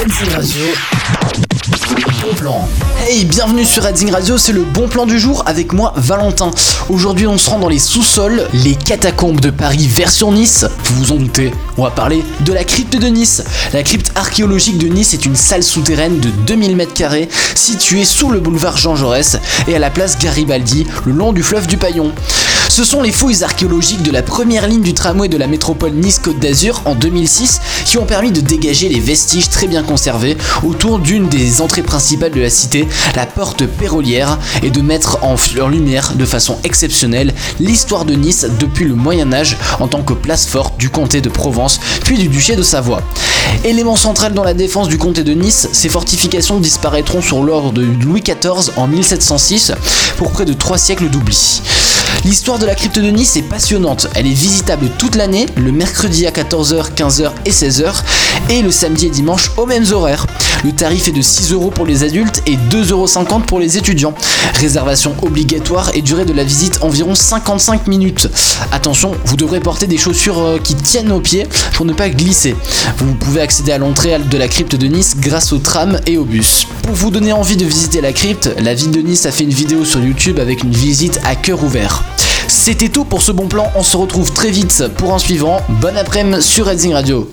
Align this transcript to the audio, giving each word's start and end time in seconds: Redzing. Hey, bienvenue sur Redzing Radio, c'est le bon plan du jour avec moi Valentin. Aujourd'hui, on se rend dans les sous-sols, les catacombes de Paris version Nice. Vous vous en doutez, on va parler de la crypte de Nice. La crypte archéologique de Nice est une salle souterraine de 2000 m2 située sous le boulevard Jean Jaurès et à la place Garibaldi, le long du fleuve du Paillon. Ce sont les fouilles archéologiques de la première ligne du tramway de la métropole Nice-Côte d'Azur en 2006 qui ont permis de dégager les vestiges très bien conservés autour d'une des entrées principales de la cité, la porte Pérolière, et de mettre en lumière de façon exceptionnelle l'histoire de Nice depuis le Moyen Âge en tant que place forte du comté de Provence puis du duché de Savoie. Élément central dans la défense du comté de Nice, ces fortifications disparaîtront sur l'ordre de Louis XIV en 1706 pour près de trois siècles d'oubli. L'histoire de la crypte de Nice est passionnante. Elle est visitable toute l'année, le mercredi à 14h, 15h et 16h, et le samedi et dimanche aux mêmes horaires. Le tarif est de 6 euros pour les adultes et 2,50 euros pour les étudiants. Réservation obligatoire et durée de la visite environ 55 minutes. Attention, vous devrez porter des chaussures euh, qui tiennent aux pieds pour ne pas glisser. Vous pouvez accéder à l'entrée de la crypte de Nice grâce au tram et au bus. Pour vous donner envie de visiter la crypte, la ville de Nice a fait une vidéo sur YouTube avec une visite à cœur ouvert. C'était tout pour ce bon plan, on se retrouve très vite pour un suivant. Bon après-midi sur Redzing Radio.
Redzing. 0.00 0.30
Hey, 3.06 3.26
bienvenue 3.26 3.66
sur 3.66 3.82
Redzing 3.82 4.10
Radio, 4.10 4.38
c'est 4.38 4.52
le 4.52 4.62
bon 4.62 4.88
plan 4.88 5.04
du 5.04 5.18
jour 5.18 5.42
avec 5.44 5.74
moi 5.74 5.92
Valentin. 5.94 6.52
Aujourd'hui, 6.88 7.26
on 7.26 7.36
se 7.36 7.50
rend 7.50 7.58
dans 7.58 7.68
les 7.68 7.78
sous-sols, 7.78 8.46
les 8.54 8.76
catacombes 8.76 9.40
de 9.40 9.50
Paris 9.50 9.86
version 9.88 10.32
Nice. 10.32 10.64
Vous 10.84 11.04
vous 11.04 11.12
en 11.12 11.16
doutez, 11.16 11.52
on 11.76 11.82
va 11.82 11.90
parler 11.90 12.24
de 12.40 12.52
la 12.52 12.64
crypte 12.64 12.96
de 12.96 13.08
Nice. 13.08 13.44
La 13.74 13.82
crypte 13.82 14.12
archéologique 14.14 14.78
de 14.78 14.88
Nice 14.88 15.12
est 15.12 15.26
une 15.26 15.36
salle 15.36 15.62
souterraine 15.62 16.18
de 16.18 16.30
2000 16.46 16.78
m2 16.78 17.28
située 17.54 18.06
sous 18.06 18.30
le 18.30 18.40
boulevard 18.40 18.78
Jean 18.78 18.96
Jaurès 18.96 19.38
et 19.68 19.76
à 19.76 19.78
la 19.78 19.90
place 19.90 20.18
Garibaldi, 20.18 20.86
le 21.04 21.12
long 21.12 21.32
du 21.32 21.42
fleuve 21.42 21.66
du 21.66 21.76
Paillon. 21.76 22.12
Ce 22.80 22.86
sont 22.86 23.02
les 23.02 23.12
fouilles 23.12 23.44
archéologiques 23.44 24.02
de 24.02 24.10
la 24.10 24.22
première 24.22 24.66
ligne 24.66 24.80
du 24.80 24.94
tramway 24.94 25.28
de 25.28 25.36
la 25.36 25.46
métropole 25.46 25.92
Nice-Côte 25.92 26.38
d'Azur 26.38 26.80
en 26.86 26.94
2006 26.94 27.60
qui 27.84 27.98
ont 27.98 28.06
permis 28.06 28.32
de 28.32 28.40
dégager 28.40 28.88
les 28.88 29.00
vestiges 29.00 29.50
très 29.50 29.66
bien 29.66 29.82
conservés 29.82 30.38
autour 30.64 30.98
d'une 30.98 31.28
des 31.28 31.60
entrées 31.60 31.82
principales 31.82 32.30
de 32.30 32.40
la 32.40 32.48
cité, 32.48 32.88
la 33.16 33.26
porte 33.26 33.66
Pérolière, 33.66 34.38
et 34.62 34.70
de 34.70 34.80
mettre 34.80 35.18
en 35.22 35.36
lumière 35.68 36.14
de 36.14 36.24
façon 36.24 36.56
exceptionnelle 36.64 37.34
l'histoire 37.58 38.06
de 38.06 38.14
Nice 38.14 38.46
depuis 38.58 38.86
le 38.86 38.94
Moyen 38.94 39.30
Âge 39.34 39.58
en 39.78 39.86
tant 39.86 40.02
que 40.02 40.14
place 40.14 40.46
forte 40.46 40.78
du 40.78 40.88
comté 40.88 41.20
de 41.20 41.28
Provence 41.28 41.80
puis 42.06 42.16
du 42.16 42.28
duché 42.28 42.56
de 42.56 42.62
Savoie. 42.62 43.02
Élément 43.62 43.96
central 43.96 44.32
dans 44.32 44.44
la 44.44 44.54
défense 44.54 44.88
du 44.88 44.96
comté 44.96 45.22
de 45.22 45.34
Nice, 45.34 45.68
ces 45.72 45.90
fortifications 45.90 46.60
disparaîtront 46.60 47.20
sur 47.20 47.42
l'ordre 47.42 47.72
de 47.72 47.82
Louis 47.82 48.22
XIV 48.22 48.72
en 48.78 48.86
1706 48.86 49.72
pour 50.16 50.30
près 50.30 50.46
de 50.46 50.54
trois 50.54 50.78
siècles 50.78 51.10
d'oubli. 51.10 51.60
L'histoire 52.30 52.60
de 52.60 52.64
la 52.64 52.76
crypte 52.76 53.00
de 53.00 53.10
Nice 53.10 53.34
est 53.34 53.42
passionnante. 53.42 54.06
Elle 54.14 54.28
est 54.28 54.32
visitable 54.32 54.88
toute 54.98 55.16
l'année, 55.16 55.46
le 55.56 55.72
mercredi 55.72 56.28
à 56.28 56.30
14h, 56.30 56.92
15h 56.94 57.32
et 57.44 57.50
16h, 57.50 57.92
et 58.50 58.62
le 58.62 58.70
samedi 58.70 59.06
et 59.06 59.10
dimanche 59.10 59.50
aux 59.56 59.66
mêmes 59.66 59.86
horaires. 59.90 60.26
Le 60.62 60.70
tarif 60.70 61.08
est 61.08 61.12
de 61.12 61.22
6 61.22 61.52
euros 61.54 61.70
pour 61.70 61.86
les 61.86 62.04
adultes 62.04 62.44
et 62.46 62.56
2,50 62.56 62.92
euros 62.92 63.40
pour 63.44 63.58
les 63.58 63.78
étudiants. 63.78 64.14
Réservation 64.54 65.16
obligatoire 65.22 65.90
et 65.94 66.02
durée 66.02 66.24
de 66.24 66.32
la 66.32 66.44
visite 66.44 66.78
environ 66.82 67.16
55 67.16 67.88
minutes. 67.88 68.28
Attention, 68.70 69.10
vous 69.24 69.36
devrez 69.36 69.58
porter 69.58 69.88
des 69.88 69.98
chaussures 69.98 70.38
euh, 70.38 70.58
qui 70.62 70.76
tiennent 70.76 71.10
aux 71.10 71.20
pieds 71.20 71.48
pour 71.72 71.84
ne 71.84 71.92
pas 71.92 72.10
glisser. 72.10 72.54
Vous 72.98 73.14
pouvez 73.14 73.40
accéder 73.40 73.72
à 73.72 73.78
l'entrée 73.78 74.16
de 74.18 74.38
la 74.38 74.46
crypte 74.46 74.76
de 74.76 74.86
Nice 74.86 75.16
grâce 75.18 75.52
au 75.52 75.58
tram 75.58 75.98
et 76.06 76.16
au 76.16 76.24
bus. 76.24 76.68
Pour 76.84 76.94
vous 76.94 77.10
donner 77.10 77.32
envie 77.32 77.56
de 77.56 77.64
visiter 77.64 78.00
la 78.00 78.12
crypte, 78.12 78.50
la 78.58 78.74
ville 78.74 78.92
de 78.92 79.00
Nice 79.00 79.26
a 79.26 79.32
fait 79.32 79.44
une 79.44 79.50
vidéo 79.50 79.84
sur 79.84 79.98
YouTube 79.98 80.38
avec 80.38 80.62
une 80.62 80.72
visite 80.72 81.18
à 81.24 81.34
cœur 81.34 81.64
ouvert. 81.64 82.04
C'était 82.52 82.88
tout 82.88 83.04
pour 83.04 83.22
ce 83.22 83.30
bon 83.30 83.46
plan, 83.46 83.70
on 83.76 83.84
se 83.84 83.96
retrouve 83.96 84.32
très 84.32 84.50
vite 84.50 84.82
pour 84.96 85.14
un 85.14 85.20
suivant. 85.20 85.60
Bon 85.80 85.96
après-midi 85.96 86.42
sur 86.42 86.66
Redzing 86.66 86.92
Radio. 86.92 87.28